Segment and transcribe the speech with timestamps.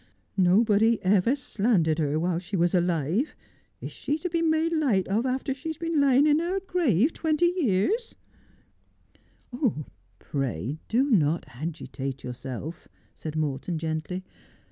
[0.37, 3.35] No body ever slandered her while she was alive.
[3.81, 7.13] Is she to be made light of after she has been lying in her grave
[7.13, 8.15] twenty years
[9.51, 9.85] 1
[10.17, 14.23] ''Pray do not agitate yourself,' said Morton gently.